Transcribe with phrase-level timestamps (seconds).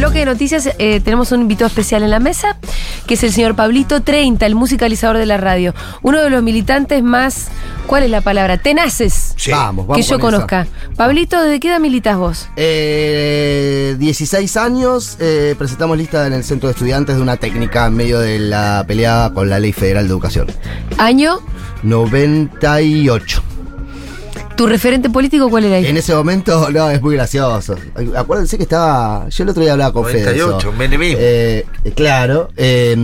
[0.00, 2.56] bloque de noticias eh, tenemos un invitado especial en la mesa,
[3.06, 5.74] que es el señor Pablito 30, el musicalizador de la radio.
[6.00, 7.48] Uno de los militantes más,
[7.86, 8.56] ¿cuál es la palabra?
[8.56, 9.34] Tenaces.
[9.36, 9.50] Sí.
[9.50, 9.98] Vamos, vamos.
[9.98, 10.46] que yo con esa.
[10.46, 10.66] conozca.
[10.96, 12.48] Pablito, ¿desde qué edad militas vos?
[12.56, 17.94] Eh, 16 años, eh, presentamos lista en el centro de estudiantes de una técnica en
[17.94, 20.46] medio de la pelea con la Ley Federal de Educación.
[20.96, 21.40] ¿Año?
[21.82, 23.49] 98.
[24.60, 25.86] ¿Tu referente político cuál era ahí?
[25.86, 27.76] En ese momento, no, es muy gracioso.
[28.14, 29.26] Acuérdense que estaba.
[29.30, 30.16] Yo el otro día hablaba con Fede.
[30.22, 30.48] de eso.
[30.48, 31.18] 98, menemismo.
[31.18, 32.50] Eh, eh, claro.
[32.58, 32.94] eh,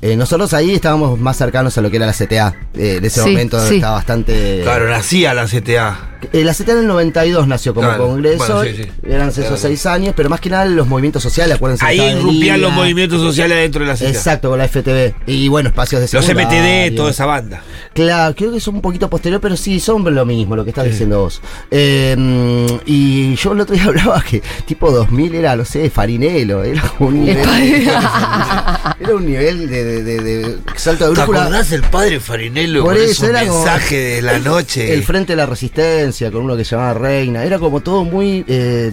[0.00, 2.54] eh, nosotros ahí estábamos más cercanos a lo que era la CTA.
[2.76, 3.74] Eh, en ese Sí, momento sí.
[3.74, 4.60] estaba bastante.
[4.62, 6.15] Claro, nacía la CTA.
[6.32, 8.56] Eh, la CTA en el 92 nació como Claro, congreso.
[8.56, 8.90] bueno, sí, sí.
[9.08, 9.56] Eran esos Claro.
[9.56, 11.84] seis años, pero más que nada los movimientos sociales, acuérdense.
[11.84, 14.08] que Ahí el irrumpían los movimientos sociales dentro de la CTA.
[14.08, 15.14] Exacto, con la FTV.
[15.26, 16.28] Y bueno, espacios de Los.
[16.28, 17.62] MTD, toda esa banda.
[17.94, 20.84] Claro, creo que son un poquito posterior, pero sí, son lo mismo, lo que estás
[20.86, 21.40] diciendo vos.
[21.70, 26.62] Eh, mm, y yo el otro día hablaba que tipo 2000 era, no sé, farinelo,
[26.64, 27.46] era un nivel.
[29.00, 31.42] era un nivel de, de, de- de salto de ¿Te brújula.
[31.42, 34.92] acordás del padre Farinello Por con eso, esos era como- mensajes de la noche?
[34.94, 37.44] El Frente de la Resistencia, con uno que se llamaba Reina.
[37.44, 38.44] Era como todo muy.
[38.48, 38.90] eh,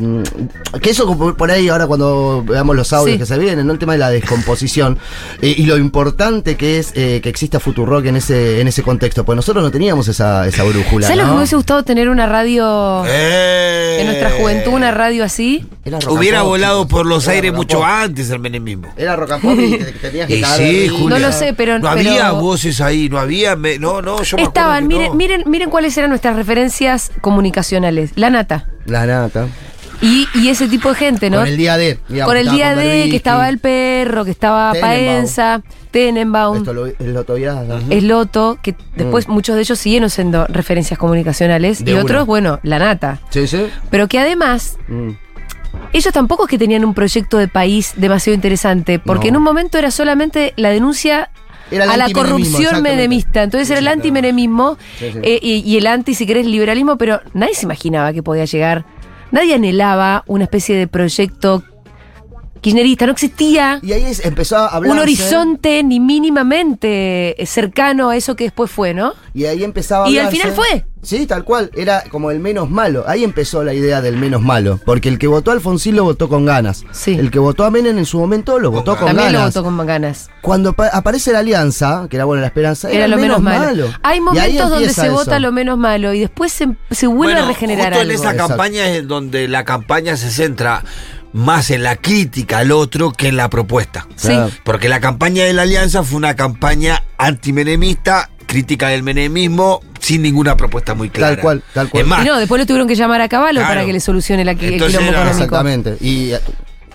[0.81, 3.19] que eso, por ahí, ahora cuando veamos los audios Sí.
[3.19, 3.73] que se vienen, ¿no?
[3.73, 4.97] el tema de la descomposición.
[5.41, 9.23] eh, y lo importante que es eh, que exista Futurock en ese, en ese contexto.
[9.25, 11.07] Pues nosotros no teníamos esa, esa brújula.
[11.07, 11.33] ¿Sabes lo que ¿no?
[11.33, 13.97] me hubiese gustado tener una radio Eh.
[13.99, 15.65] en nuestra juventud, una radio así?
[16.09, 16.91] Hubiera pop, volado chicos.
[16.97, 17.85] por los Era aires mucho pop.
[17.87, 18.87] antes el menemismo.
[18.97, 20.87] Era rock and pop y te- te tenías que sí.
[20.89, 21.09] Julia.
[21.09, 23.55] No lo sé, pero- No pero- había voces ahí, no había.
[23.55, 25.15] me- no, no, yo me Estaban, acuerdo que miren, no.
[25.17, 28.11] miren, miren cuáles eran nuestras referencias comunicacionales.
[28.15, 28.67] La nata.
[28.85, 29.47] La nata.
[30.01, 31.37] Y, y ese tipo de gente, ¿no?
[31.39, 31.97] Con el día D.
[32.09, 34.73] digamos, Con el día Berbisky, que estaba el perro, que estaba.
[34.73, 35.61] Paenza,
[35.91, 37.79] Tenenbaum, Esto lo, el Loto Viada.
[37.89, 41.79] Esloto, que después muchos de ellos siguieron siendo referencias comunicacionales.
[41.81, 41.83] Mm.
[41.85, 42.03] De y una.
[42.03, 43.19] otros, bueno, la nata.
[43.29, 43.67] Sí, sí.
[43.89, 45.11] Pero que además, Mm.
[45.93, 49.35] ellos tampoco es que tenían un proyecto de país demasiado interesante, porque No.
[49.35, 51.29] en un momento era solamente la denuncia
[51.73, 53.43] Era a la corrupción menemista.
[53.43, 57.65] Entonces era el antimenemismo eh, y, y el anti, si querés, liberalismo, pero nadie se
[57.65, 58.85] imaginaba que podía llegar.
[59.31, 61.63] Nadie anhelaba una especie de proyecto
[62.63, 63.05] kirchnerista.
[63.05, 64.91] No existía Y ahí es- empezó a hablar.
[64.91, 69.13] un horizonte ni mínimamente eh, cercano a eso que después fue, ¿no?
[69.33, 70.41] Y ahí empezaba a Y al hablarse.
[70.51, 70.85] final fue.
[71.01, 71.69] Sí, tal cual.
[71.75, 73.03] Era como el menos malo.
[73.07, 74.79] Ahí empezó la idea del menos malo.
[74.85, 76.85] Porque el que votó a Alfonsín lo votó con ganas.
[76.91, 77.11] Sí.
[77.19, 79.53] El que votó a Menem en su momento lo votó con También lo ganas.
[79.53, 80.29] votó con ganas.
[80.41, 83.87] Cuando pa- aparece la alianza, que era bueno la esperanza, era, Era lo menos malo.
[84.01, 85.11] Hay momentos donde se eso.
[85.13, 88.11] vota lo menos malo y después se, se vuelve Bueno, a regenerar justo algo.
[88.11, 88.47] en esa Exacto.
[88.49, 90.83] campaña es donde la campaña se centra
[91.33, 94.07] más en la crítica al otro que en la propuesta.
[94.15, 94.33] Sí.
[94.63, 100.55] Porque la campaña de la alianza fue una campaña antimenemista, crítica del menemismo, sin ninguna
[100.57, 101.35] propuesta muy clara.
[101.35, 102.03] Tal cual, tal cual.
[102.03, 103.73] Es más, Y no, después lo tuvieron que llamar a Caballo Claro.
[103.73, 105.31] para que le solucione la, el quilombo era- económico.
[105.31, 105.97] Exactamente.
[106.01, 106.33] Y.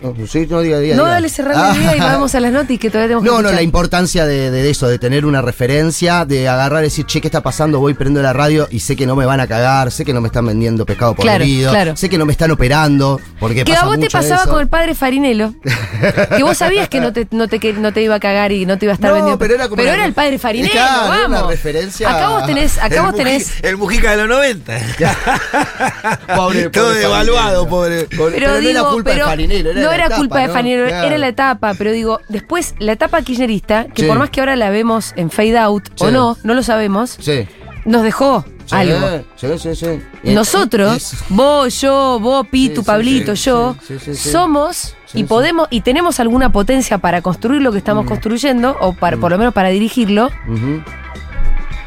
[0.01, 0.97] no, sí, no diga, diga.
[0.97, 1.15] No, diga.
[1.15, 3.39] dale, cerrando el día y vamos a las notas que todavía tenemos que No, no,
[3.41, 3.55] escuchar.
[3.57, 7.29] la importancia de, de eso, de tener una referencia, de agarrar y decir, che, ¿qué
[7.29, 7.79] está pasando?
[7.81, 10.21] Voy, prendo la radio y sé que no me van a cagar, sé que no
[10.21, 11.97] me están vendiendo pescado Claro, podrido, claro.
[11.97, 14.51] sé que no me están operando, porque Que pasa a vos te pasaba eso.
[14.51, 15.55] con el padre Farinelo.
[16.37, 18.67] que vos sabías que no te, no, te, que no te iba a cagar y
[18.67, 19.39] no te iba a estar No, vendiendo.
[19.39, 21.41] pero era como una- el padre Farinelo, Claro, era vamos.
[21.43, 23.53] una referencia Acá vos tenés, acá el, vos tenés.
[23.63, 24.79] el Mujica de los 90.
[26.37, 27.69] Pobre- Todo pobre devaluado, Farinello.
[27.69, 28.05] pobre.
[28.17, 30.49] Por- Pero, no digo, era culpa pero de Farinero, era no era etapa, culpa de
[30.89, 31.07] Claro.
[31.07, 34.09] era la etapa, pero digo, después la etapa kirchnerista, que Sí.
[34.09, 37.47] por más que ahora la vemos en fade out o no, no lo sabemos, Sí.
[37.85, 38.99] nos dejó algo.
[40.25, 43.77] Nosotros, vos, yo, vos, Pitu, Pablito, yo,
[44.15, 48.09] somos y podemos y tenemos alguna potencia para construir lo que estamos Mm.
[48.09, 50.31] construyendo o para por lo menos para dirigirlo.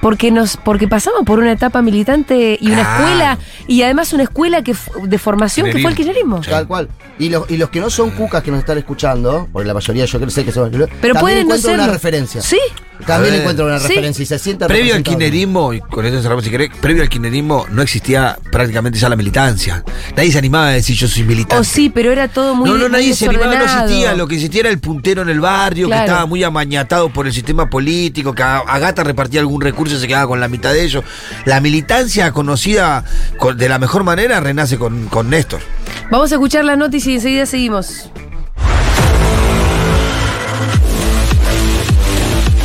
[0.01, 3.03] Porque nos porque pasamos por una etapa militante y una Claro.
[3.03, 3.37] escuela
[3.67, 6.41] y además una escuela que de formación que fue el kirchnerismo.
[6.41, 6.89] Tal cual.
[7.19, 10.05] Y los, y los que no son cucas que nos están escuchando, porque la mayoría
[10.05, 10.71] yo creo sé que son.
[11.01, 12.41] Pero pueden no encuentran una referencia.
[12.41, 12.59] Sí,
[13.05, 13.39] También A ver.
[13.41, 13.87] encuentran una Sí.
[13.89, 17.09] referencia y se sienten Previo al kirchnerismo, y con esto cerramos si querés, previo al
[17.09, 19.83] kirchnerismo no existía prácticamente ya la militancia.
[20.15, 21.55] Nadie se animaba a decir yo soy militante.
[21.61, 24.13] o sí, pero era todo muy no, no, nadie se animaba, no existía.
[24.15, 26.01] Lo que existía era el puntero en el barrio, Claro.
[26.01, 29.99] que estaba muy amañatado por el sistema político, que a- Agata repartía algún recurso y
[29.99, 31.03] se quedaba con la mitad de ellos.
[31.45, 33.03] La militancia conocida
[33.37, 35.61] con- de la mejor manera renace con, con Néstor.
[36.09, 38.09] Vamos a escuchar la noticia y enseguida seguimos.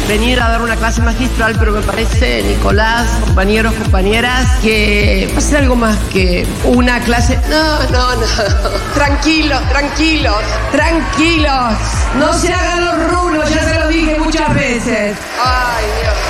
[0.09, 5.41] Venir a dar una clase magistral, pero me parece, Nicolás, compañeros, compañeras, que va a
[5.41, 7.39] ser algo más que una clase.
[7.49, 8.27] No, no, no.
[8.95, 10.37] Tranquilos, tranquilos,
[10.71, 11.75] tranquilos.
[12.19, 15.17] No se hagan los rulos, ya se lo dije muchas veces.
[15.43, 16.26] Ay, Dios.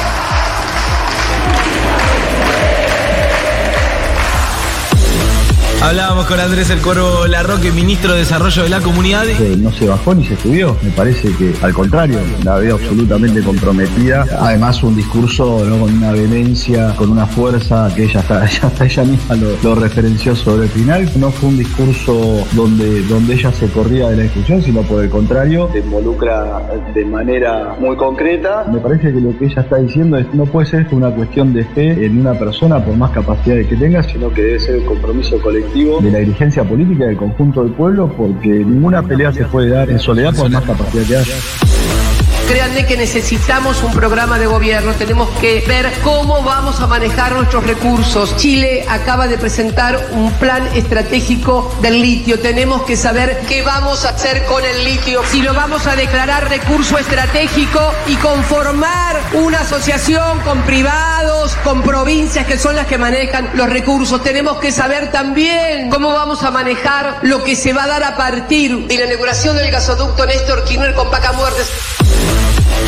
[5.82, 9.24] Hablábamos con Andrés El Coro Larroque, ministro de Desarrollo de la Comunidad.
[9.58, 10.76] no se bajó ni se subió.
[10.82, 14.24] Me parece que al contrario, la veo absolutamente comprometida.
[14.40, 18.44] Además, un discurso con una vehemencia, con una fuerza que ella está,
[18.84, 21.10] ella, misma lo, referenció sobre el final.
[21.16, 25.10] No fue un discurso donde, donde ella se corría de la discusión, sino por el
[25.10, 26.62] contrario, se involucra
[26.94, 28.64] de manera muy concreta.
[28.72, 31.64] Me parece que lo que ella está diciendo es no puede ser una cuestión de
[31.64, 35.38] fe en una persona por más capacidades que tenga, sino que debe ser el compromiso
[35.40, 39.90] colectivo de la dirigencia política del conjunto del pueblo, porque ninguna pelea se puede dar
[39.90, 42.15] en soledad por más capacidad que haya.
[42.48, 47.66] Créanme que necesitamos un programa de gobierno, tenemos que ver cómo vamos a manejar nuestros
[47.66, 48.36] recursos.
[48.36, 54.10] Chile acaba de presentar un plan estratégico del litio, tenemos que saber qué vamos a
[54.10, 60.38] hacer con el litio, si lo vamos a declarar recurso estratégico y conformar una asociación
[60.40, 64.22] con privados, con provincias que son las que manejan los recursos.
[64.22, 68.16] Tenemos que saber también cómo vamos a manejar lo que se va a dar a
[68.16, 72.35] partir de la inauguración del gasoducto Néstor Kirchner con Paca Muertes.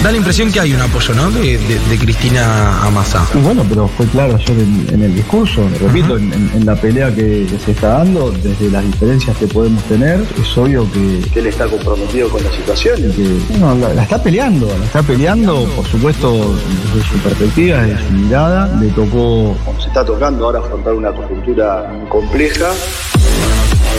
[0.02, 1.28] Da la impresión que hay un apoyo, ¿no?
[1.30, 3.26] De, de- de Cristina a Massa.
[3.34, 6.76] Y bueno, pero fue claro ayer en, en el discurso, repito, en, en- en la
[6.76, 11.20] pelea que, que se está dando, desde las diferencias que podemos tener, es obvio que,
[11.32, 13.28] que él está comprometido con la situación y que
[13.58, 16.54] bueno, la, la está peleando, la está peleando, por supuesto,
[16.94, 21.92] desde su perspectiva, desde su mirada, le tocó, se está tocando ahora, afrontar una coyuntura
[22.08, 22.66] compleja.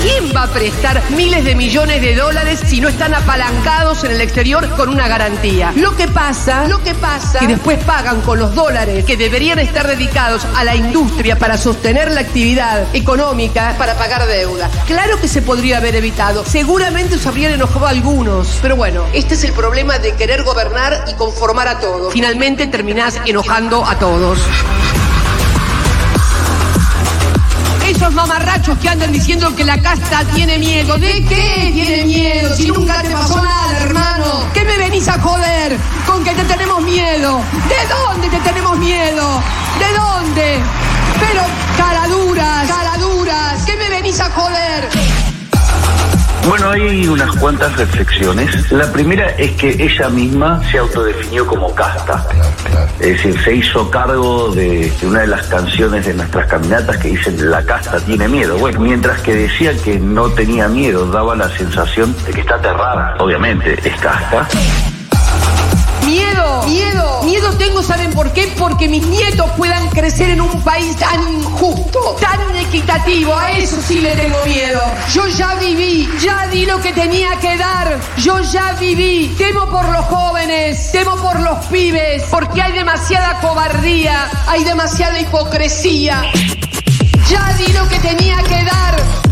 [0.01, 4.22] ¿Quién va a prestar miles de millones de dólares si no están apalancados en el
[4.22, 5.74] exterior con una garantía?
[5.75, 9.88] Lo que pasa, lo que pasa, que después pagan con los dólares que deberían estar
[9.88, 14.69] dedicados a la industria para sostener la actividad económica para pagar deuda.
[14.88, 16.45] Claro que se podría haber evitado.
[16.45, 18.60] Seguramente se habrían enojado algunos.
[18.62, 22.13] Pero bueno, este es el problema de querer gobernar y conformar a todos.
[22.13, 24.40] Finalmente terminás enojando a todos.
[28.14, 30.98] Mamarrachos que andan diciendo que la casta tiene miedo.
[30.98, 32.56] ¿De qué tiene miedo?
[32.56, 34.46] Si nunca te pasó nada, hermano.
[34.54, 37.42] ¿Qué me venís a joder con que te tenemos miedo?
[37.68, 39.42] ¿De dónde te tenemos miedo?
[39.80, 40.60] ¿De dónde?
[41.20, 41.44] Pero
[41.78, 43.64] caraduras, caraduras.
[43.66, 45.29] ¿Qué me venís a joder?
[46.48, 48.72] Bueno, hay unas cuantas reflexiones.
[48.72, 52.26] La primera es que ella misma se autodefinió como casta.
[53.00, 57.50] Es decir, se hizo cargo de, una de las canciones de nuestras caminatas que dicen
[57.50, 58.58] la casta tiene miedo.
[58.58, 63.16] Bueno, mientras que decía que no tenía miedo, daba la sensación de que está aterrada.
[63.20, 64.48] Obviamente, es casta.
[66.10, 68.52] Miedo, miedo, miedo tengo, ¿saben por qué?
[68.58, 73.36] Porque mis nietos puedan crecer en un país tan injusto, tan inequitativo.
[73.36, 74.82] A eso sí le tengo miedo.
[75.14, 78.00] Yo ya viví, ya di lo que tenía que dar.
[78.18, 79.36] Yo ya viví.
[79.38, 86.24] Temo por los jóvenes, temo por los pibes, porque hay demasiada cobardía, hay demasiada hipocresía.
[87.30, 89.29] Ya di lo que tenía que dar.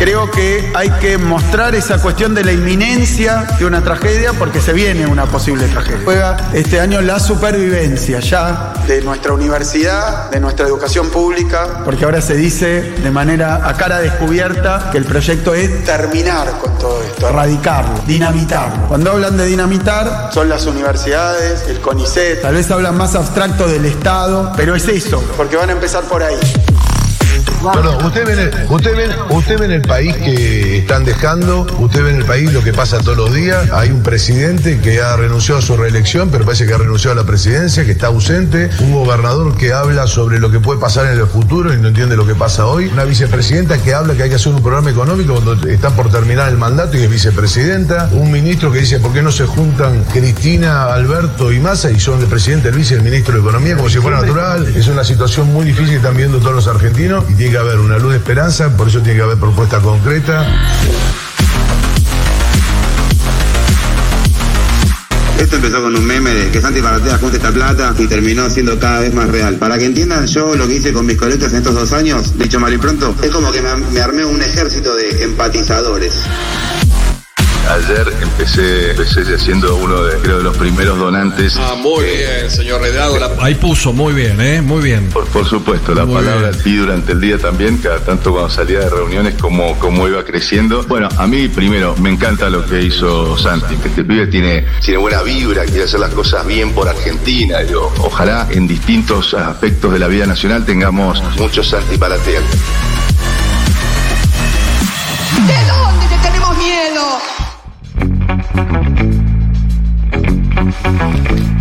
[0.00, 4.72] Creo que hay que mostrar esa cuestión de la inminencia de una tragedia porque se
[4.72, 6.00] viene una posible tragedia.
[6.06, 12.22] Juega este año la supervivencia ya de nuestra universidad, de nuestra educación pública, porque ahora
[12.22, 17.28] se dice de manera a cara descubierta que el proyecto es terminar con todo esto,
[17.28, 18.88] erradicarlo, dinamitarlo.
[18.88, 23.84] Cuando hablan de dinamitar son las universidades, el CONICET, tal vez hablan más abstracto del
[23.84, 26.38] Estado, pero es eso, porque van a empezar por ahí.
[27.62, 32.10] Perdón, usted ve, usted, ve, usted ve en el país que están dejando, usted ve
[32.10, 33.70] en el país lo que pasa todos los días.
[33.72, 37.22] Hay un presidente que ha renunciado a su reelección, pero parece que ha renunciado a
[37.22, 38.70] la presidencia, que está ausente.
[38.80, 42.16] Un gobernador que habla sobre lo que puede pasar en el futuro y no entiende
[42.16, 42.86] lo que pasa hoy.
[42.86, 46.48] Una vicepresidenta que habla que hay que hacer un programa económico cuando está por terminar
[46.48, 48.08] el mandato y es vicepresidenta.
[48.12, 52.20] Un ministro que dice por qué no se juntan Cristina, Alberto y Massa y son
[52.20, 54.66] el presidente, el vice el ministro de Economía como si fuera natural.
[54.74, 58.12] Es una situación muy difícil que están viendo todos los argentinos que haber una luz
[58.12, 60.46] de esperanza, por eso tiene que haber propuesta concreta.
[65.38, 68.78] Esto empezó con un meme de que Santi Maratea junte esta plata y terminó siendo
[68.78, 69.56] cada vez más real.
[69.56, 72.60] Para que entiendan yo lo que hice con mis coletas en estos dos años, dicho
[72.60, 76.14] mal y pronto, es como que me armé un ejército de empatizadores.
[77.74, 81.56] Ayer empecé, empecé siendo uno de, creo, de los primeros donantes.
[81.58, 83.18] Ah, muy bien, señor Redado.
[83.18, 84.60] la- Ahí puso, muy bien, ¿eh?
[84.60, 85.08] Muy bien.
[85.10, 86.62] Por, por supuesto, la Muy palabra bien.
[86.64, 90.82] y durante el día también, cada tanto cuando salía de reuniones, cómo, cómo iba creciendo.
[90.84, 94.98] Bueno, a mí primero me encanta lo que hizo Santi, que este pibe tiene, tiene
[94.98, 97.58] buena vibra, quiere hacer las cosas bien por Argentina.
[97.60, 102.40] Digo, ojalá en distintos aspectos de la vida nacional tengamos muchos Santi Maratea.
[102.40, 102.89] ¿De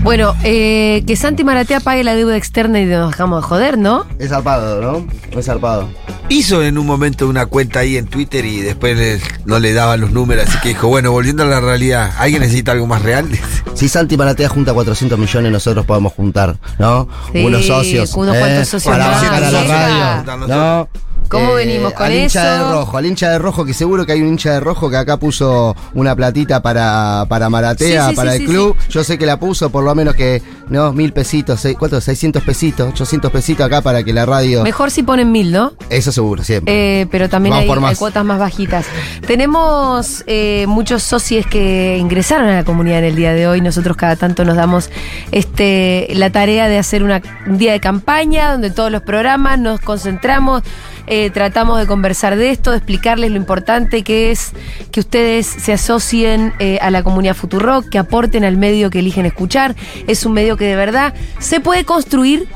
[0.10, 4.08] Bueno, eh, que Santi Maratea pague la deuda externa y nos dejamos de joder, ¿no?
[4.18, 5.08] Es zarpado, ¿no?
[5.38, 5.88] Es zarpado.
[6.30, 10.10] Hizo en un momento una cuenta ahí en Twitter y después no le daban los
[10.10, 13.28] números, así que dijo, bueno, volviendo a la realidad, ¿alguien necesita algo más real?
[13.76, 17.08] Si Santi Maratea junta 400 millones, nosotros podemos juntar, ¿no?
[17.32, 18.14] Sí, Unos socios.
[18.16, 18.40] unos ¿eh?
[18.40, 20.24] cuantos socios Para más, bancar a la llega.
[20.26, 20.48] radio.
[20.48, 20.90] ¿No?
[21.30, 22.66] ¿Cómo venimos con al hincha eso?
[22.68, 24.98] de rojo, al hincha de rojo, que seguro que hay un hincha de rojo que
[24.98, 28.76] acá puso una platita para, para Maratea, Sí, sí, para sí, el club.
[28.90, 32.02] Yo sé que la puso por lo menos que, no, mil pesitos, seis, ¿cuánto?
[32.02, 34.64] 600 pesitos, 800 pesitos acá para que la radio.
[34.64, 35.74] Mejor si ponen mil, ¿no?
[35.90, 37.02] Eso seguro, siempre.
[37.02, 38.86] Eh, pero también hay, cuotas más bajitas.
[39.28, 43.62] Tenemos eh, muchos socios que ingresaron a la comunidad en el día de hoy.
[43.62, 44.90] Nosotros cada tanto nos damos
[45.32, 49.80] este, la tarea de hacer una- un día de campaña donde todos los programas nos
[49.80, 50.64] concentramos,
[51.12, 54.52] eh, tratamos de conversar de esto, de explicarles lo importante que es
[54.92, 59.26] que ustedes se asocien eh, a la comunidad Futurock, que aporten al medio que eligen
[59.26, 59.76] escuchar.
[60.08, 62.48] Es un medio que de verdad se puede construir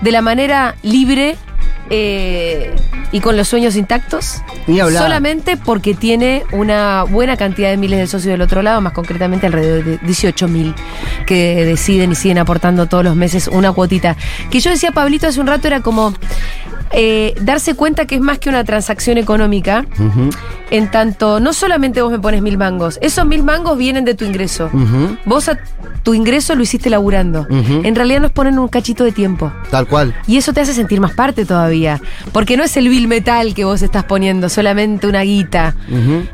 [0.00, 1.36] de la manera libre
[1.90, 2.74] eh,
[3.12, 4.42] y con los sueños intactos.
[4.66, 5.02] Ni hablar.
[5.02, 9.46] Solamente porque tiene una buena cantidad de miles de socios del otro lado, más concretamente
[9.46, 10.74] alrededor de 18 mil
[11.28, 14.16] que deciden y siguen aportando todos los meses una cuotita.
[14.50, 16.14] Que yo decía, Pablito, hace un rato era como
[16.90, 19.84] eh, darse cuenta que es más que una transacción económica.
[20.70, 24.24] En tanto, no solamente vos me pones mil mangos, esos mil mangos vienen de tu
[24.24, 24.70] ingreso.
[25.26, 25.58] Vos a
[26.02, 27.46] tu ingreso lo hiciste laburando.
[27.50, 29.52] En realidad nos ponen un cachito de tiempo.
[29.70, 30.14] Tal cual.
[30.26, 32.00] Y eso te hace sentir más parte todavía.
[32.32, 35.74] Porque no es el bill metal que vos estás poniendo, solamente una guita.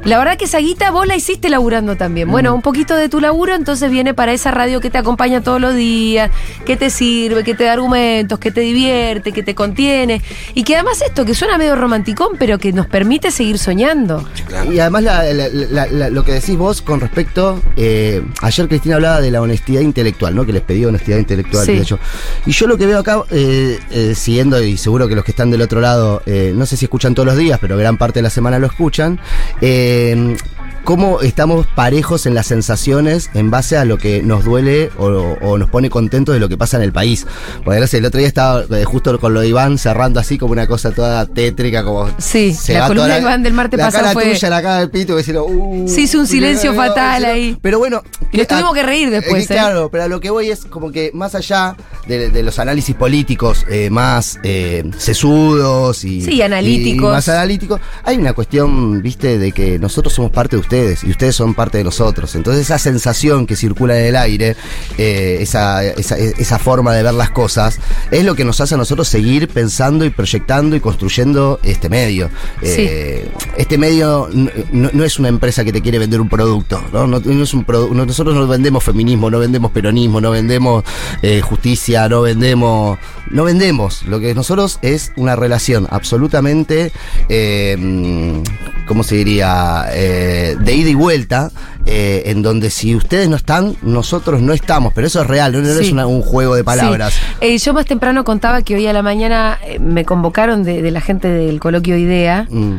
[0.04, 2.30] La verdad que esa guita vos la hiciste laburando también.
[2.30, 5.60] Bueno, un poquito de tu laburo entonces viene para esa radio que te acompaña todos
[5.60, 6.30] los días,
[6.64, 10.20] que te sirve, que te da argumentos, que te divierte, que te contiene.
[10.54, 14.24] Y que además esto, que suena medio romanticón, pero que nos permite seguir soñando.
[14.72, 18.96] Y además la- la- la- la- lo que decís vos con respecto, eh, ayer Cristina
[18.96, 20.44] hablaba de la honestidad intelectual, ¿no?
[20.46, 21.64] Que les pedía honestidad intelectual.
[21.66, 21.72] Sí.
[21.74, 21.98] de hecho.
[22.46, 25.50] Y yo lo que veo acá, eh, eh, siguiendo, y seguro que los que están
[25.50, 28.22] del otro lado, eh, no sé si escuchan todos los días, pero gran parte de
[28.22, 29.18] la semana lo escuchan,
[29.60, 30.36] eh,
[30.84, 35.06] cómo estamos parejos en las sensaciones en base a lo que nos duele o,
[35.40, 37.26] o nos pone contentos de lo que pasa en el país.
[37.64, 40.52] Porque sé, el otro día estaba eh, justo con lo de Iván cerrando así como
[40.52, 42.08] una cosa toda tétrica, como...
[42.18, 44.78] Sí, se la columna de Iván del martes la pasado cara fue- tuya, la cara
[44.80, 47.56] del pito, decirlo, uh, Se hizo un silencio fatal ahí.
[47.62, 48.02] Pero bueno.
[48.32, 49.56] Y nos tuvimos que reír después, eh, ¿eh?
[49.56, 51.76] Claro, pero a lo que voy es como que más allá
[52.06, 57.10] de, de los análisis políticos eh, más eh, sesudos y, Sí, analíticos.
[57.10, 60.73] y más analíticos, hay una cuestión, viste, de que nosotros somos parte de ustedes
[61.04, 62.34] y ustedes son parte de nosotros.
[62.34, 64.56] Entonces esa sensación que circula en el aire,
[64.98, 67.78] eh, esa, esa, esa forma de ver las cosas,
[68.10, 72.30] es lo que nos hace a nosotros seguir pensando y proyectando y construyendo este medio.
[72.62, 77.06] Eh, este medio no, no es una empresa que te quiere vender un producto, ¿no?
[77.06, 80.84] No- no es un produ- no- nosotros no vendemos feminismo, no vendemos peronismo, no vendemos
[81.22, 82.98] eh, justicia, no vendemos,
[83.30, 84.04] no vendemos.
[84.06, 86.92] Lo que nosotros es una relación absolutamente,
[87.28, 88.42] eh,
[88.86, 89.86] ¿cómo se diría?
[89.92, 91.50] Eh, de ida y vuelta,
[91.86, 94.92] eh, en donde si ustedes no están, nosotros no estamos.
[94.94, 97.14] Pero eso es real, no, es una- un juego de palabras.
[97.40, 97.58] Sí.
[97.58, 101.28] Yo más temprano contaba que hoy a la mañana me convocaron de, de la gente
[101.28, 102.76] del coloquio IDEA Mm.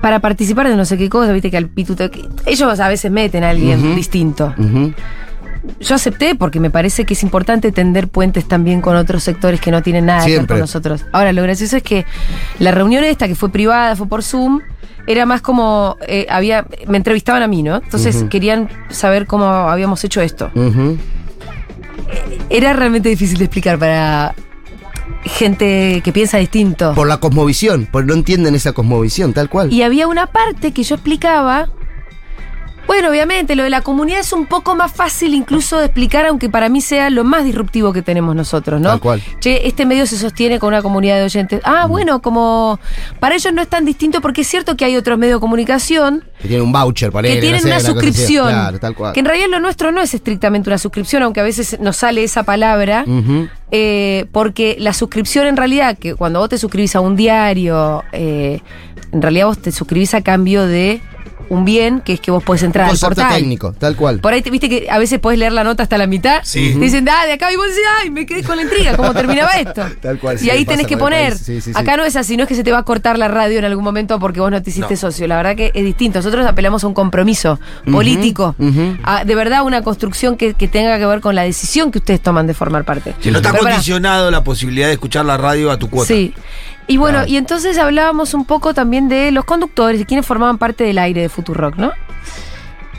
[0.00, 2.10] para participar de no sé qué cosa, viste que al pituto.
[2.10, 4.54] que- ellos a veces meten a alguien distinto.
[4.58, 4.92] Ujú.
[5.80, 9.70] Yo acepté porque me parece que es importante tender puentes también con otros sectores que
[9.70, 11.04] no tienen nada que ver con nosotros.
[11.12, 12.04] Ahora, lo gracioso es que
[12.58, 14.60] la reunión esta, que fue privada, fue por Zoom,
[15.06, 15.96] era más como.
[16.06, 17.76] eh, había Me entrevistaban a mí, ¿no?
[17.76, 20.50] Entonces querían saber cómo habíamos hecho esto.
[22.50, 24.34] Era realmente difícil de explicar para
[25.24, 26.94] gente que piensa distinto.
[26.94, 29.72] Por la cosmovisión, porque no entienden esa cosmovisión, tal cual.
[29.72, 31.68] Y había una parte que yo explicaba.
[32.88, 36.48] Bueno, obviamente, lo de la comunidad es un poco más fácil incluso de explicar, aunque
[36.48, 38.88] para mí sea lo más disruptivo que tenemos nosotros, ¿no?
[38.88, 39.22] Tal cual.
[39.40, 41.60] Che, este medio se sostiene con una comunidad de oyentes.
[41.64, 42.80] Ah, bueno, como
[43.20, 46.24] para ellos no es tan distinto porque es cierto que hay otros medios de comunicación
[46.40, 48.48] Que tienen un voucher, ponele, que tienen no sé, una suscripción.
[48.48, 49.12] Claro, tal cual.
[49.12, 52.24] Que en realidad lo nuestro no es estrictamente una suscripción, aunque a veces nos sale
[52.24, 53.04] esa palabra.
[53.70, 58.62] Eh, porque la suscripción en realidad, que cuando vos te suscribís a un diario, eh,
[59.12, 61.02] en realidad vos te suscribís a cambio de
[61.50, 63.34] un bien, que es que vos podés entrar al Concepto portal.
[63.38, 64.20] técnico, tal cual.
[64.20, 66.40] Por ahí, te- viste que a veces podés leer la nota hasta la mitad.
[66.44, 66.72] Sí.
[66.74, 69.12] Te dicen, ah, de acá, y vos decís, ay, me quedé con la intriga, ¿cómo
[69.14, 69.84] terminaba esto?
[70.02, 70.36] Tal cual.
[70.36, 71.36] y sí, ahí tenés que poner.
[71.36, 71.72] Sí, sí, sí.
[71.74, 73.64] Acá no es así, no es que se te va a cortar la radio en
[73.64, 75.00] algún momento porque vos no te hiciste No.
[75.00, 75.26] socio.
[75.26, 76.18] La verdad que es distinto.
[76.18, 77.58] Nosotros apelamos a un compromiso
[77.90, 78.54] político.
[78.58, 78.96] ujú.
[79.02, 82.20] a, de verdad, una construcción que, que tenga que ver con la decisión que ustedes
[82.20, 83.14] toman de formar parte.
[83.20, 86.08] Si no está Pero condicionado la posibilidad de escuchar la radio a tu cuota.
[86.08, 86.34] Sí.
[86.88, 90.84] Y bueno, y entonces hablábamos un poco también de los conductores, de quienes formaban parte
[90.84, 91.92] del aire de Futurock, ¿no?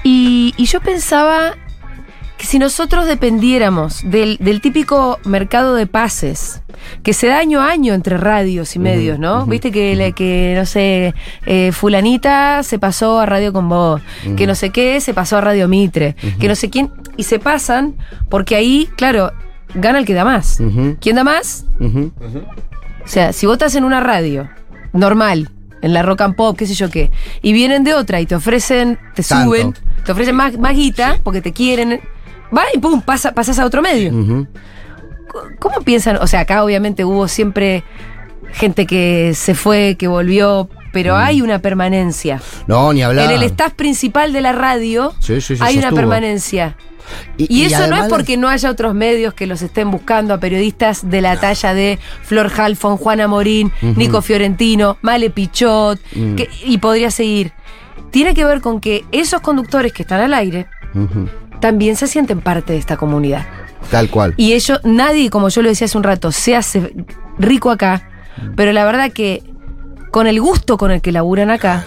[0.04, 1.56] Y, y yo pensaba
[2.38, 6.62] que si nosotros dependiéramos del, del típico mercado de pases,
[7.04, 9.46] que se da año a año entre radios y medios, ¿no?
[9.46, 11.14] Viste que, le- que no sé,
[11.46, 14.02] eh, fulanita se pasó a Radio con vos,
[14.38, 17.40] que no sé qué se pasó a Radio Mitre, que no sé quién, y se
[17.40, 17.96] pasan
[18.30, 19.34] porque ahí, claro,
[19.74, 20.60] gana el que da más.
[21.02, 21.66] ¿Quién da más?
[23.10, 24.52] O sea, si vos estás en una radio
[24.94, 25.50] normal,
[25.82, 27.10] en la rock and pop, qué sé yo qué,
[27.42, 29.46] y vienen de otra y te ofrecen, te Tanto.
[29.46, 29.74] suben,
[30.06, 32.02] te ofrecen más, más guita porque te quieren,
[32.56, 34.12] va y pum, pasa, pasas a otro medio.
[35.58, 36.18] ¿Cómo piensan?
[36.18, 37.84] O sea, acá obviamente hubo siempre
[38.52, 42.40] gente que se fue, que volvió, pero hay una permanencia.
[42.68, 43.26] No, ni hablar.
[43.26, 46.78] En el staff principal de la radio Sí, sí, sí, hay una permanencia.
[47.38, 51.10] Y, eso no es porque no haya otros medios que los estén buscando a periodistas
[51.10, 53.72] de la talla de Flor Halfon, Juana Morín.
[53.82, 56.36] Nico Fiorentino, Male Pichot, Mm.
[56.36, 57.52] que- y podría seguir.
[58.12, 60.66] Tiene que ver con que esos conductores que están al aire
[61.60, 63.46] también se sienten parte de esta comunidad.
[63.92, 64.34] Tal cual.
[64.38, 66.94] Y ellos, nadie, como yo lo decía hace un rato, se hace
[67.38, 68.10] rico acá,
[68.56, 69.44] pero la verdad que
[70.12, 71.86] con el gusto con el que laburan acá,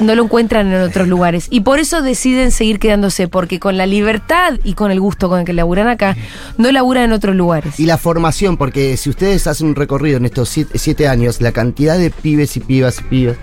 [0.00, 1.46] no lo encuentran en otros lugares.
[1.50, 5.40] Y por eso deciden seguir quedándose, porque con la libertad y con el gusto con
[5.40, 6.16] el que laburan acá,
[6.58, 7.78] no laburan en otros lugares.
[7.78, 11.52] Y la formación, porque si ustedes hacen un recorrido en estos siete, siete años, la
[11.52, 13.36] cantidad de pibes y pibas y pibas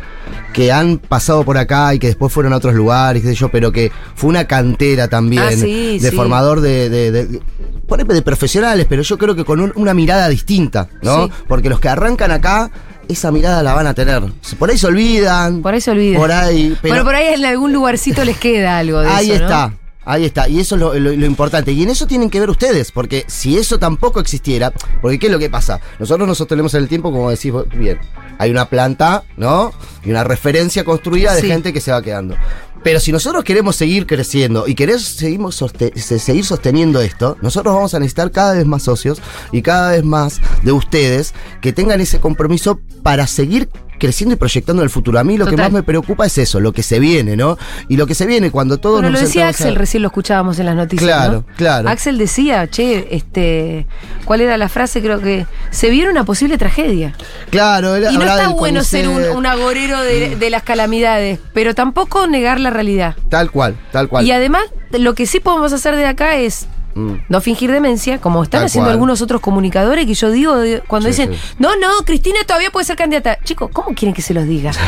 [0.54, 3.50] que han pasado por acá y que después fueron a otros lugares, qué sé yo,
[3.50, 6.16] pero que fue una cantera también Ah, sí, de sí.
[6.16, 7.42] formador de, de, de-
[7.88, 11.28] de profesionales, pero yo creo que con un- una mirada distinta, ¿no?
[11.28, 11.32] Sí.
[11.48, 12.70] Porque los que arrancan acá,
[13.10, 14.22] esa mirada la van a tener.
[14.60, 15.62] Por ahí se olvidan.
[15.62, 16.18] Por ahí se olvida.
[16.20, 16.78] Por ahí.
[16.82, 19.74] pero- bueno, por ahí en algún lugarcito les queda algo de Ahí eso, está.
[20.10, 21.74] Ahí está, y eso es lo, lo- lo importante.
[21.74, 24.72] Y en eso tienen que ver ustedes, porque si eso tampoco existiera,
[25.02, 25.82] porque ¿qué es lo que pasa?
[26.00, 28.00] Nosotros nos sostenemos en el tiempo, como decís bien,
[28.38, 29.74] hay una planta, ¿no?
[30.06, 31.48] Y una referencia construida de Sí.
[31.48, 32.36] gente que se va quedando.
[32.84, 38.32] Pero si nosotros queremos seguir creciendo y queremos seguir sosteniendo esto, nosotros vamos a necesitar
[38.32, 43.28] cada vez más socios y cada vez más de ustedes que tengan ese compromiso para
[43.28, 45.20] seguir creciendo y proyectando el futuro.
[45.20, 47.58] A mí lo que más me preocupa es eso, lo que se viene, ¿no?
[47.88, 50.08] Y lo que se viene cuando todos Bueno, nos lo decía a- Axel, recién lo
[50.08, 51.08] escuchábamos en las noticias.
[51.08, 51.56] Claro, ¿no?
[51.56, 51.90] claro.
[51.90, 53.88] Axel decía, che, este,
[54.26, 55.02] ¿cuál era la frase?
[55.02, 57.14] Creo que se viera una posible tragedia.
[57.50, 62.28] Claro, él Y no está bueno ser un, agorero de, de las calamidades, pero tampoco
[62.28, 63.16] negar la realidad.
[63.30, 64.26] Tal cual, tal cual.
[64.26, 67.14] Y además, lo que sí podemos hacer de acá es Mm.
[67.30, 68.94] no fingir demencia, como están Tal haciendo cual.
[68.94, 70.56] algunos otros comunicadores que yo digo
[70.88, 71.56] cuando Sí, dicen, sí.
[71.60, 73.38] no, no, Cristina todavía puede ser candidata.
[73.44, 74.72] Chicos, ¿cómo quieren que se los diga?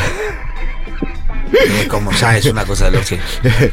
[1.88, 3.18] Como ya es una cosa de lo que.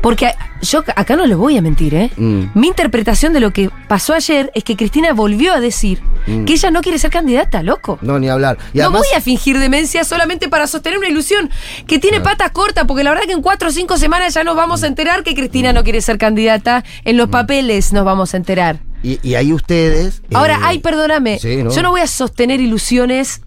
[0.00, 0.32] Porque
[0.62, 2.10] yo acá no les voy a mentir, ¿eh?
[2.16, 2.44] Mm.
[2.54, 6.44] Mi interpretación de lo que pasó ayer es que Cristina volvió a decir Mm.
[6.44, 7.98] que ella no quiere ser candidata, loco.
[8.02, 8.58] No, ni hablar.
[8.74, 11.50] Y no además, voy a fingir demencia solamente para sostener una ilusión
[11.86, 14.56] que tiene patas cortas, porque la verdad que en cuatro o cinco semanas ya nos
[14.56, 16.84] vamos a enterar que Cristina no quiere ser candidata.
[17.04, 18.80] En los papeles nos vamos a enterar.
[19.04, 20.22] y, y ahí ustedes.
[20.34, 21.38] Ahora, eh, ay, perdóname.
[21.38, 21.70] sí, ¿no?
[21.70, 23.42] Yo no voy a sostener ilusiones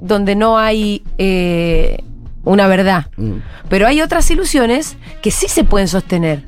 [0.00, 1.98] donde no hay eh,
[2.44, 3.06] una verdad.
[3.16, 3.36] Mm,
[3.68, 6.44] Pero hay otras ilusiones que sí se pueden sostener.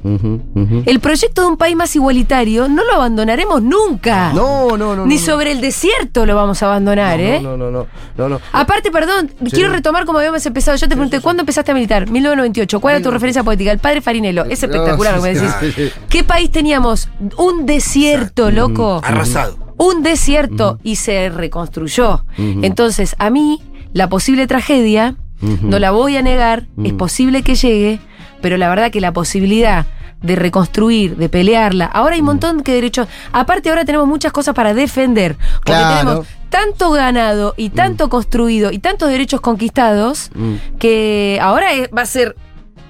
[0.84, 4.32] El proyecto de un país más igualitario no lo abandonaremos nunca.
[4.32, 5.06] No, no, no.
[5.06, 7.40] Ni no, sobre el desierto lo vamos a abandonar, no, ¿eh?
[7.40, 8.40] No, no, no, no, no.
[8.52, 10.76] Aparte, perdón, quiero retomar como habíamos empezado.
[10.76, 12.08] Yo te pregunté, ¿cuándo empezaste a militar?
[12.10, 12.80] 1998.
[12.80, 13.72] ¿Cuál era tu referencia poética?
[13.72, 14.44] El padre Farinello.
[14.44, 15.92] Es espectacular lo que me decís.
[16.08, 17.08] ¿Qué país teníamos?
[17.38, 19.00] Un desierto, loco.
[19.02, 19.58] Arrasado.
[19.78, 22.24] Un desierto y se reconstruyó.
[22.36, 26.96] Entonces, a mí, la posible tragedia, No la voy a negar, es Ujú.
[26.96, 28.00] posible que llegue,
[28.40, 29.86] pero la verdad que la posibilidad
[30.22, 33.06] de reconstruir, de pelearla, ahora hay un montón de derechos.
[33.32, 35.36] Aparte, ahora tenemos muchas cosas para defender.
[35.56, 35.98] Porque Claro.
[35.98, 40.54] tenemos tanto ganado y tanto construido y tantos derechos conquistados Mm.
[40.78, 42.34] que ahora es- va a ser.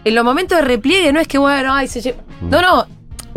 [0.04, 2.86] En los momentos de repliegue no es que, bueno, ay, se No, no.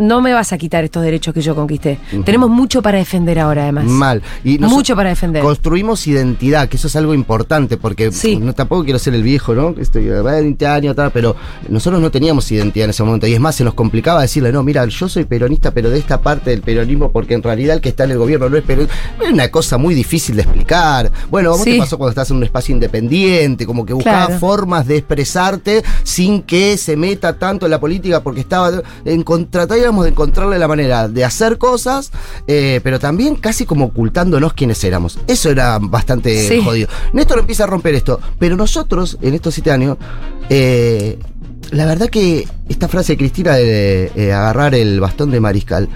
[0.00, 1.98] No me vas a quitar estos derechos que yo conquisté.
[2.24, 3.84] Tenemos mucho para defender ahora, además.
[3.84, 4.22] Mal.
[4.42, 5.42] Y Mucho para defender.
[5.42, 8.10] Construimos identidad, que eso es algo importante, porque
[8.40, 9.74] no, tampoco quiero ser el viejo, ¿no?
[9.74, 11.36] Que Estoy a 20 años, tal, pero
[11.68, 13.26] nosotros no teníamos identidad en ese momento.
[13.26, 16.20] Y es más, se nos complicaba decirle, no, mira, yo soy peronista, pero de esta
[16.20, 18.94] parte del peronismo, porque en realidad el que está en el gobierno no es peronista.
[19.22, 21.10] Es una cosa muy difícil de explicar.
[21.30, 21.72] Bueno, ¿cómo Sí.
[21.72, 23.66] te pasó cuando estás en un espacio independiente?
[23.66, 24.40] Como que buscaba Claro.
[24.40, 28.82] formas de expresarte sin que se meta tanto en la política, porque estaba.
[29.04, 29.22] En,
[29.90, 32.12] tratábamos de encontrarle la manera de hacer cosas,
[32.46, 35.18] eh, pero también casi como ocultándonos quiénes éramos.
[35.26, 36.62] Eso era bastante Sí.
[36.64, 36.88] jodido.
[37.12, 39.96] Néstor empieza a romper esto, pero nosotros, en estos siete años,
[40.48, 41.18] eh,
[41.72, 45.88] la verdad que esta frase de Cristina de eh, agarrar el bastón de mariscal.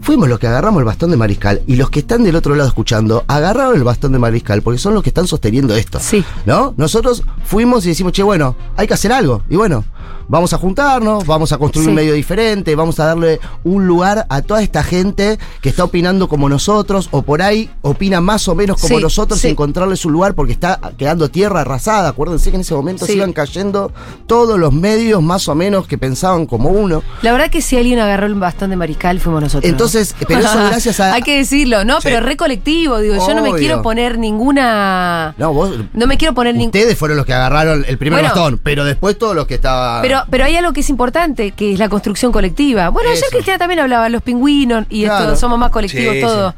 [0.00, 2.68] Fuimos los que agarramos el bastón de mariscal y los que están del otro lado
[2.68, 5.98] escuchando agarraron el bastón de mariscal porque son los que están sosteniendo esto.
[6.00, 6.24] Sí.
[6.44, 6.74] ¿No?
[6.76, 9.42] Nosotros fuimos y decimos, che, bueno, hay que hacer algo.
[9.50, 9.84] Y bueno,
[10.28, 11.90] vamos a juntarnos, vamos a construir Sí.
[11.90, 16.28] un medio diferente, vamos a darle un lugar a toda esta gente que está opinando
[16.28, 19.48] como nosotros o por ahí opina más o menos como Sí, nosotros sí.
[19.48, 22.08] y encontrarle su lugar porque está quedando tierra arrasada.
[22.10, 23.92] Acuérdense que en ese momento se iban cayendo
[24.26, 27.02] todos los medios más o menos que pensaban como uno.
[27.22, 29.70] La verdad que si alguien agarró el bastón de mariscal fuimos nosotros.
[29.70, 31.98] Entonces, pero eso gracias a- Hay que decirlo, ¿no?
[32.02, 35.34] Pero re colectivo, digo, yo no me quiero poner ninguna...
[35.38, 35.70] No, vos.
[35.92, 36.68] No me quiero poner ningún...
[36.68, 38.34] Ustedes fueron los que agarraron el primer Bueno.
[38.34, 39.95] bastón, pero después todos los que estaban.
[40.02, 42.88] Pero, pero hay algo que es importante, que es la construcción colectiva.
[42.90, 43.30] Bueno, ayer Eso.
[43.30, 45.24] Cristina también hablaba, los pingüinos y Claro.
[45.24, 46.54] esto, somos más colectivos, Sí, todo.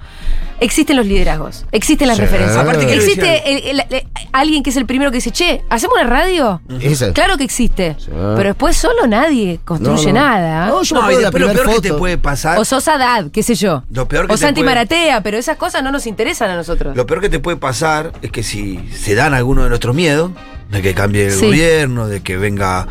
[0.60, 2.22] Existen los liderazgos, existen las Sí.
[2.22, 2.56] referencias.
[2.58, 5.94] Aparte existe decir el- el- el- alguien que es el primero que dice, che, ¿hacemos
[6.00, 6.60] una radio?
[6.80, 7.12] Ese.
[7.12, 7.94] Claro que existe.
[8.08, 10.26] Pero después solo nadie construye No, no.
[10.26, 10.66] nada.
[10.66, 12.58] No, yo me No, la después lo peor que te puede pasar.
[12.58, 13.84] O sos Haddad, qué sé yo.
[13.92, 16.56] Lo peor que o te Santi puede- Maratea, pero esas cosas no nos interesan a
[16.56, 16.96] nosotros.
[16.96, 20.32] Lo peor que te puede pasar es que si se dan algunos de nuestros miedos,
[20.70, 21.46] de que cambie el Sí.
[21.46, 22.86] gobierno, de que venga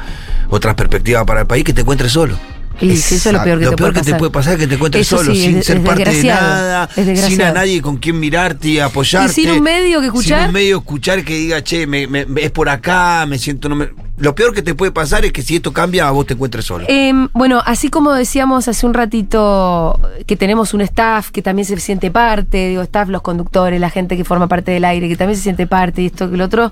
[0.50, 2.38] otras perspectivas para el país, que te encuentres solo.
[2.80, 4.60] Y eso es lo peor que, lo te, peor puede que te puede pasar es
[4.60, 7.52] que te encuentres Eso solo, sí, sin es- ser es parte de nada, sin a
[7.52, 9.32] nadie con quien mirarte y apoyarte.
[9.32, 10.42] Y sin un medio que escuchar.
[10.42, 13.68] Sin un medio escuchar que diga, che, me, me- es por acá, me siento...
[13.68, 13.90] No me...
[14.20, 16.86] Lo peor que te puede pasar es que si esto cambia, vos te encuentres solo.
[16.88, 21.76] Em, bueno, así como decíamos hace un ratito que tenemos un staff que también se
[21.80, 25.36] siente parte, digo, staff, los conductores, la gente que forma parte del aire, que también
[25.38, 26.72] se siente parte, y esto que lo otro.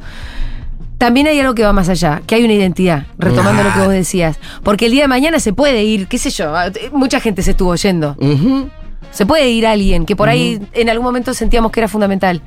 [0.98, 3.90] También hay algo que va más allá, que hay una identidad, retomando lo que vos
[3.90, 4.38] decías.
[4.64, 6.54] Porque el día de mañana se puede ir, qué sé yo,
[6.94, 8.16] mucha gente se estuvo yendo.
[9.12, 12.42] Se puede ir alguien que por ahí en algún momento sentíamos que era fundamental.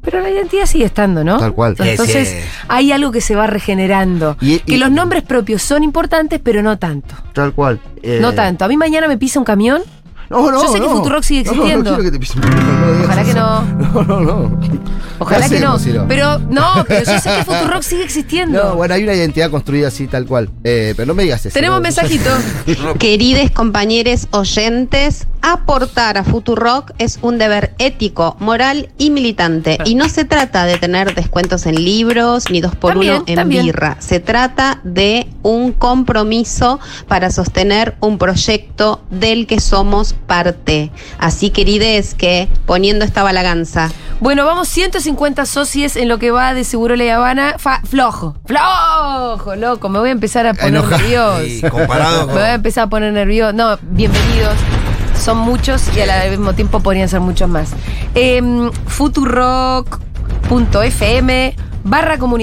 [0.00, 1.38] Pero la identidad sigue estando, ¿no?
[1.38, 1.74] Tal cual.
[1.80, 2.48] Entonces Sí, sí.
[2.68, 4.36] hay algo que se va regenerando.
[4.40, 7.16] Y- que y- los nombres propios son importantes, pero no tanto.
[7.34, 7.80] Tal cual.
[8.02, 8.64] Eh, No tanto.
[8.64, 9.82] A mí mañana me pisa un camión.
[10.30, 10.96] No, no, Yo sé que no.
[10.96, 11.96] Futurock sigue No, no existiendo.
[11.96, 13.62] quiero que te no Ojalá que no.
[13.94, 14.60] No, no, no.
[15.18, 15.78] Ojalá ¿Qué que no.
[15.78, 16.08] no?
[16.08, 18.62] Pero no, pero yo sé que Futurock sigue existiendo.
[18.62, 20.50] No, bueno, hay una identidad construida así, tal cual.
[20.64, 21.54] Eh, pero no me digas eso.
[21.54, 22.30] Tenemos no, mensajito.
[22.98, 29.78] Querides compañeros oyentes, aportar a Futurock es un deber ético, moral y militante.
[29.84, 33.34] Y no se trata de tener descuentos en libros ni dos por También, uno en
[33.36, 33.66] también.
[33.66, 33.96] birra.
[34.00, 40.90] Se trata de un compromiso para sostener un proyecto del que somos parte.
[41.18, 43.90] Así, querides, que poniendo esta balaganza.
[44.20, 47.54] Bueno, vamos 150 socios en lo que va de Seguro La Habana.
[47.58, 48.36] Fa- flojo.
[48.46, 49.88] Flojo, loco.
[49.88, 51.44] Me voy a empezar a poner Enoja- nervioso.
[51.44, 52.34] Y comparado Me con...
[52.34, 53.52] voy a empezar a poner nervioso.
[53.52, 54.54] No, bienvenidos.
[55.18, 57.70] Son muchos y al mismo tiempo podrían ser muchos más.
[58.14, 59.98] Em, Futurock.fm
[61.84, 62.36] barra comunidad.